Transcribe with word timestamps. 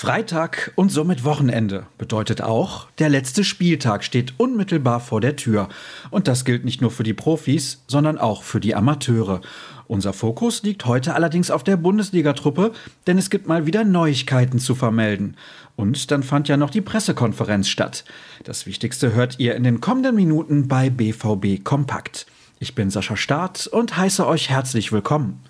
Freitag 0.00 0.72
und 0.76 0.90
somit 0.90 1.24
Wochenende 1.24 1.84
bedeutet 1.98 2.40
auch, 2.40 2.88
der 2.92 3.10
letzte 3.10 3.44
Spieltag 3.44 4.02
steht 4.02 4.32
unmittelbar 4.38 4.98
vor 4.98 5.20
der 5.20 5.36
Tür. 5.36 5.68
Und 6.10 6.26
das 6.26 6.46
gilt 6.46 6.64
nicht 6.64 6.80
nur 6.80 6.90
für 6.90 7.02
die 7.02 7.12
Profis, 7.12 7.84
sondern 7.86 8.16
auch 8.16 8.42
für 8.42 8.60
die 8.60 8.74
Amateure. 8.74 9.42
Unser 9.88 10.14
Fokus 10.14 10.62
liegt 10.62 10.86
heute 10.86 11.14
allerdings 11.14 11.50
auf 11.50 11.64
der 11.64 11.76
Bundesligatruppe, 11.76 12.72
denn 13.06 13.18
es 13.18 13.28
gibt 13.28 13.46
mal 13.46 13.66
wieder 13.66 13.84
Neuigkeiten 13.84 14.58
zu 14.58 14.74
vermelden. 14.74 15.36
Und 15.76 16.10
dann 16.10 16.22
fand 16.22 16.48
ja 16.48 16.56
noch 16.56 16.70
die 16.70 16.80
Pressekonferenz 16.80 17.68
statt. 17.68 18.06
Das 18.44 18.64
Wichtigste 18.64 19.12
hört 19.12 19.38
ihr 19.38 19.54
in 19.54 19.64
den 19.64 19.82
kommenden 19.82 20.14
Minuten 20.14 20.66
bei 20.66 20.88
BVB 20.88 21.62
Kompakt. 21.62 22.24
Ich 22.58 22.74
bin 22.74 22.88
Sascha 22.88 23.18
Staat 23.18 23.66
und 23.66 23.98
heiße 23.98 24.26
euch 24.26 24.48
herzlich 24.48 24.92
willkommen. 24.92 25.42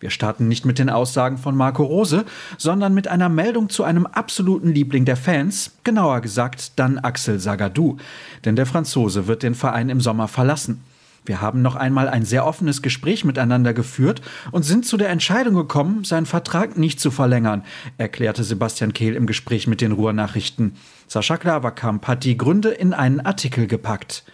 Wir 0.00 0.10
starten 0.10 0.46
nicht 0.46 0.64
mit 0.64 0.78
den 0.78 0.90
Aussagen 0.90 1.38
von 1.38 1.56
Marco 1.56 1.82
Rose, 1.82 2.24
sondern 2.56 2.94
mit 2.94 3.08
einer 3.08 3.28
Meldung 3.28 3.68
zu 3.68 3.82
einem 3.82 4.06
absoluten 4.06 4.72
Liebling 4.72 5.04
der 5.04 5.16
Fans, 5.16 5.72
genauer 5.82 6.20
gesagt 6.20 6.78
dann 6.78 6.98
Axel 6.98 7.40
Sagadou. 7.40 7.96
Denn 8.44 8.54
der 8.54 8.66
Franzose 8.66 9.26
wird 9.26 9.42
den 9.42 9.54
Verein 9.54 9.88
im 9.88 10.00
Sommer 10.00 10.28
verlassen. 10.28 10.82
Wir 11.24 11.42
haben 11.42 11.60
noch 11.60 11.76
einmal 11.76 12.08
ein 12.08 12.24
sehr 12.24 12.46
offenes 12.46 12.80
Gespräch 12.80 13.24
miteinander 13.24 13.74
geführt 13.74 14.22
und 14.50 14.62
sind 14.62 14.86
zu 14.86 14.96
der 14.96 15.10
Entscheidung 15.10 15.54
gekommen, 15.54 16.04
seinen 16.04 16.24
Vertrag 16.24 16.78
nicht 16.78 17.00
zu 17.00 17.10
verlängern, 17.10 17.64
erklärte 17.98 18.44
Sebastian 18.44 18.94
Kehl 18.94 19.14
im 19.14 19.26
Gespräch 19.26 19.66
mit 19.66 19.82
den 19.82 19.92
Ruhrnachrichten. 19.92 20.76
Sascha 21.06 21.36
Klaverkamp 21.36 22.06
hat 22.06 22.24
die 22.24 22.38
Gründe 22.38 22.70
in 22.70 22.94
einen 22.94 23.20
Artikel 23.20 23.66
gepackt. 23.66 24.24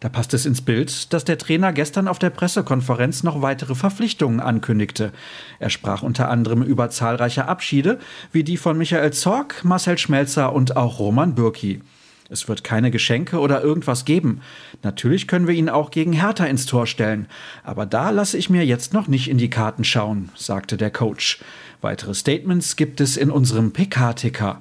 Da 0.00 0.08
passt 0.08 0.32
es 0.32 0.46
ins 0.46 0.62
Bild, 0.62 1.12
dass 1.12 1.24
der 1.24 1.38
Trainer 1.38 1.72
gestern 1.72 2.06
auf 2.06 2.20
der 2.20 2.30
Pressekonferenz 2.30 3.24
noch 3.24 3.42
weitere 3.42 3.74
Verpflichtungen 3.74 4.38
ankündigte. 4.38 5.12
Er 5.58 5.70
sprach 5.70 6.02
unter 6.02 6.28
anderem 6.28 6.62
über 6.62 6.88
zahlreiche 6.88 7.46
Abschiede, 7.46 7.98
wie 8.30 8.44
die 8.44 8.56
von 8.56 8.78
Michael 8.78 9.12
Zorg, 9.12 9.64
Marcel 9.64 9.98
Schmelzer 9.98 10.52
und 10.52 10.76
auch 10.76 11.00
Roman 11.00 11.34
Bürki. 11.34 11.80
Es 12.30 12.46
wird 12.46 12.62
keine 12.62 12.90
Geschenke 12.90 13.40
oder 13.40 13.62
irgendwas 13.62 14.04
geben. 14.04 14.42
Natürlich 14.82 15.26
können 15.26 15.48
wir 15.48 15.54
ihn 15.54 15.70
auch 15.70 15.90
gegen 15.90 16.12
Hertha 16.12 16.44
ins 16.44 16.66
Tor 16.66 16.86
stellen. 16.86 17.26
Aber 17.64 17.86
da 17.86 18.10
lasse 18.10 18.36
ich 18.36 18.50
mir 18.50 18.64
jetzt 18.64 18.92
noch 18.92 19.08
nicht 19.08 19.28
in 19.28 19.38
die 19.38 19.50
Karten 19.50 19.82
schauen, 19.82 20.28
sagte 20.36 20.76
der 20.76 20.90
Coach. 20.90 21.40
Weitere 21.80 22.14
Statements 22.14 22.76
gibt 22.76 23.00
es 23.00 23.16
in 23.16 23.30
unserem 23.30 23.72
PK-Ticker. 23.72 24.60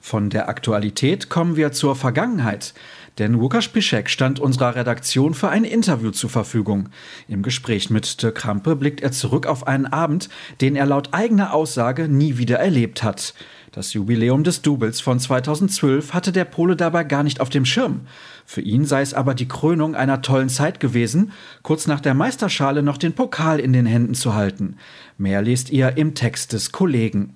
Von 0.00 0.28
der 0.28 0.50
Aktualität 0.50 1.30
kommen 1.30 1.56
wir 1.56 1.72
zur 1.72 1.96
Vergangenheit. 1.96 2.74
Denn 3.18 3.36
Łukasz 3.36 3.68
Piszek 3.68 4.10
stand 4.10 4.40
unserer 4.40 4.74
Redaktion 4.74 5.34
für 5.34 5.48
ein 5.48 5.64
Interview 5.64 6.10
zur 6.10 6.30
Verfügung. 6.30 6.88
Im 7.28 7.42
Gespräch 7.42 7.88
mit 7.88 8.22
Dirk 8.22 8.34
Krampe 8.34 8.74
blickt 8.74 9.02
er 9.02 9.12
zurück 9.12 9.46
auf 9.46 9.66
einen 9.66 9.86
Abend, 9.86 10.28
den 10.60 10.74
er 10.74 10.86
laut 10.86 11.10
eigener 11.12 11.54
Aussage 11.54 12.08
nie 12.08 12.38
wieder 12.38 12.58
erlebt 12.58 13.04
hat. 13.04 13.34
Das 13.70 13.92
Jubiläum 13.92 14.44
des 14.44 14.62
Doubles 14.62 15.00
von 15.00 15.18
2012 15.18 16.14
hatte 16.14 16.30
der 16.30 16.44
Pole 16.44 16.76
dabei 16.76 17.02
gar 17.02 17.24
nicht 17.24 17.40
auf 17.40 17.50
dem 17.50 17.64
Schirm. 17.64 18.02
Für 18.46 18.60
ihn 18.60 18.84
sei 18.84 19.00
es 19.00 19.14
aber 19.14 19.34
die 19.34 19.48
Krönung 19.48 19.96
einer 19.96 20.22
tollen 20.22 20.48
Zeit 20.48 20.78
gewesen, 20.78 21.32
kurz 21.62 21.86
nach 21.86 22.00
der 22.00 22.14
Meisterschale 22.14 22.82
noch 22.82 22.98
den 22.98 23.14
Pokal 23.14 23.58
in 23.58 23.72
den 23.72 23.86
Händen 23.86 24.14
zu 24.14 24.34
halten. 24.34 24.76
Mehr 25.18 25.42
lest 25.42 25.70
ihr 25.70 25.96
im 25.96 26.14
Text 26.14 26.52
des 26.52 26.70
Kollegen. 26.70 27.34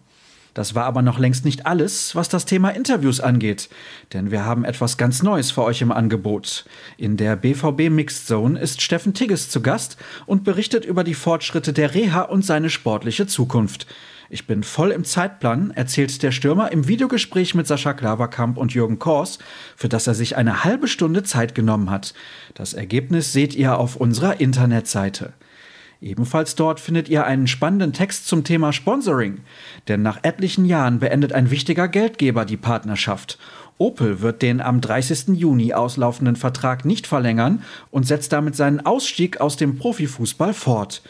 Das 0.58 0.74
war 0.74 0.86
aber 0.86 1.02
noch 1.02 1.20
längst 1.20 1.44
nicht 1.44 1.66
alles, 1.66 2.16
was 2.16 2.28
das 2.28 2.44
Thema 2.44 2.70
Interviews 2.70 3.20
angeht, 3.20 3.68
denn 4.12 4.32
wir 4.32 4.44
haben 4.44 4.64
etwas 4.64 4.96
ganz 4.96 5.22
Neues 5.22 5.52
für 5.52 5.62
euch 5.62 5.82
im 5.82 5.92
Angebot. 5.92 6.64
In 6.96 7.16
der 7.16 7.36
BVB 7.36 7.90
Mixed 7.90 8.26
Zone 8.26 8.58
ist 8.58 8.82
Steffen 8.82 9.14
Tigges 9.14 9.50
zu 9.50 9.62
Gast 9.62 9.98
und 10.26 10.42
berichtet 10.42 10.84
über 10.84 11.04
die 11.04 11.14
Fortschritte 11.14 11.72
der 11.72 11.94
Reha 11.94 12.22
und 12.22 12.44
seine 12.44 12.70
sportliche 12.70 13.28
Zukunft. 13.28 13.86
Ich 14.30 14.48
bin 14.48 14.64
voll 14.64 14.90
im 14.90 15.04
Zeitplan, 15.04 15.70
erzählt 15.70 16.24
der 16.24 16.32
Stürmer 16.32 16.72
im 16.72 16.88
Videogespräch 16.88 17.54
mit 17.54 17.68
Sascha 17.68 17.92
Klaverkamp 17.92 18.58
und 18.58 18.74
Jürgen 18.74 18.98
Kors, 18.98 19.38
für 19.76 19.88
das 19.88 20.08
er 20.08 20.14
sich 20.14 20.36
eine 20.36 20.64
halbe 20.64 20.88
Stunde 20.88 21.22
Zeit 21.22 21.54
genommen 21.54 21.88
hat. 21.88 22.14
Das 22.54 22.74
Ergebnis 22.74 23.32
seht 23.32 23.54
ihr 23.54 23.78
auf 23.78 23.94
unserer 23.94 24.40
Internetseite. 24.40 25.34
Ebenfalls 26.00 26.54
dort 26.54 26.78
findet 26.78 27.08
ihr 27.08 27.26
einen 27.26 27.48
spannenden 27.48 27.92
Text 27.92 28.28
zum 28.28 28.44
Thema 28.44 28.72
Sponsoring. 28.72 29.40
Denn 29.88 30.02
nach 30.02 30.20
etlichen 30.22 30.64
Jahren 30.64 31.00
beendet 31.00 31.32
ein 31.32 31.50
wichtiger 31.50 31.88
Geldgeber 31.88 32.44
die 32.44 32.56
Partnerschaft. 32.56 33.38
Opel 33.78 34.20
wird 34.20 34.42
den 34.42 34.60
am 34.60 34.80
30. 34.80 35.36
Juni 35.38 35.72
auslaufenden 35.72 36.36
Vertrag 36.36 36.84
nicht 36.84 37.06
verlängern 37.06 37.62
und 37.90 38.06
setzt 38.06 38.32
damit 38.32 38.54
seinen 38.54 38.84
Ausstieg 38.84 39.40
aus 39.40 39.56
dem 39.56 39.76
Profifußball 39.76 40.54
fort. 40.54 41.02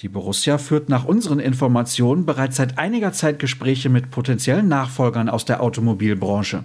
Die 0.00 0.08
Borussia 0.08 0.58
führt 0.58 0.88
nach 0.88 1.06
unseren 1.06 1.40
Informationen 1.40 2.26
bereits 2.26 2.56
seit 2.56 2.78
einiger 2.78 3.12
Zeit 3.12 3.38
Gespräche 3.38 3.88
mit 3.88 4.10
potenziellen 4.10 4.68
Nachfolgern 4.68 5.28
aus 5.28 5.44
der 5.44 5.62
Automobilbranche. 5.62 6.64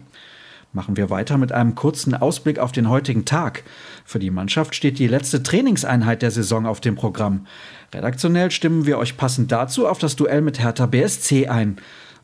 Machen 0.73 0.95
wir 0.95 1.09
weiter 1.09 1.37
mit 1.37 1.51
einem 1.51 1.75
kurzen 1.75 2.15
Ausblick 2.15 2.57
auf 2.57 2.71
den 2.71 2.87
heutigen 2.87 3.25
Tag. 3.25 3.63
Für 4.05 4.19
die 4.19 4.31
Mannschaft 4.31 4.73
steht 4.73 4.99
die 4.99 5.07
letzte 5.07 5.43
Trainingseinheit 5.43 6.21
der 6.21 6.31
Saison 6.31 6.65
auf 6.65 6.79
dem 6.79 6.95
Programm. 6.95 7.45
Redaktionell 7.93 8.51
stimmen 8.51 8.85
wir 8.85 8.97
euch 8.97 9.17
passend 9.17 9.51
dazu 9.51 9.85
auf 9.85 9.97
das 9.97 10.15
Duell 10.15 10.41
mit 10.41 10.61
Hertha 10.61 10.85
BSC 10.85 11.47
ein. 11.47 11.75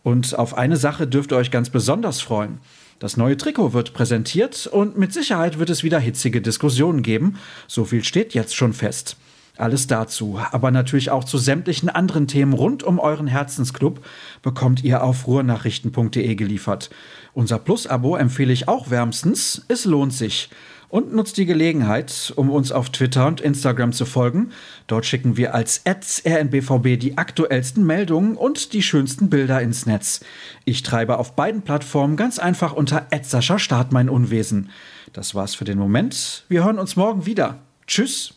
Und 0.01 0.39
auf 0.39 0.57
eine 0.57 0.77
Sache 0.77 1.07
dürft 1.07 1.33
ihr 1.33 1.37
euch 1.37 1.51
ganz 1.51 1.69
besonders 1.69 2.21
freuen. 2.21 2.59
Das 2.99 3.17
neue 3.17 3.35
Trikot 3.35 3.73
wird 3.73 3.93
präsentiert 3.93 4.65
und 4.65 4.97
mit 4.97 5.11
Sicherheit 5.11 5.59
wird 5.59 5.69
es 5.69 5.83
wieder 5.83 5.99
hitzige 5.99 6.41
Diskussionen 6.41 7.03
geben. 7.03 7.37
So 7.67 7.83
viel 7.83 8.05
steht 8.05 8.33
jetzt 8.33 8.55
schon 8.55 8.71
fest. 8.71 9.17
Alles 9.57 9.87
dazu, 9.87 10.39
aber 10.51 10.71
natürlich 10.71 11.09
auch 11.09 11.23
zu 11.23 11.37
sämtlichen 11.37 11.89
anderen 11.89 12.27
Themen 12.27 12.53
rund 12.53 12.83
um 12.83 12.99
euren 12.99 13.27
Herzensclub 13.27 14.05
bekommt 14.41 14.83
ihr 14.83 15.03
auf 15.03 15.25
ruhrnachrichten.de 15.25 16.35
geliefert. 16.35 16.89
Unser 17.33 17.59
Plus-Abo 17.59 18.15
empfehle 18.15 18.53
ich 18.53 18.67
auch 18.67 18.89
wärmstens. 18.89 19.65
Es 19.67 19.85
lohnt 19.85 20.13
sich. 20.13 20.49
Und 20.89 21.13
nutzt 21.13 21.35
die 21.35 21.45
Gelegenheit, 21.45 22.31
um 22.37 22.49
uns 22.49 22.71
auf 22.71 22.91
Twitter 22.91 23.27
und 23.27 23.41
Instagram 23.41 23.91
zu 23.91 24.05
folgen. 24.05 24.51
Dort 24.87 25.05
schicken 25.05 25.35
wir 25.35 25.53
als 25.53 25.81
rnbvb 25.85 26.97
die 26.97 27.17
aktuellsten 27.17 27.85
Meldungen 27.85 28.37
und 28.37 28.71
die 28.71 28.81
schönsten 28.81 29.29
Bilder 29.29 29.61
ins 29.61 29.85
Netz. 29.85 30.21
Ich 30.63 30.83
treibe 30.83 31.17
auf 31.17 31.35
beiden 31.35 31.63
Plattformen 31.63 32.15
ganz 32.15 32.39
einfach 32.39 32.71
unter 32.71 33.07
Sascha 33.21 33.59
Start 33.59 33.91
mein 33.91 34.07
Unwesen. 34.07 34.69
Das 35.11 35.35
war's 35.35 35.55
für 35.55 35.65
den 35.65 35.77
Moment. 35.77 36.45
Wir 36.47 36.63
hören 36.63 36.79
uns 36.79 36.95
morgen 36.95 37.25
wieder. 37.25 37.59
Tschüss. 37.85 38.36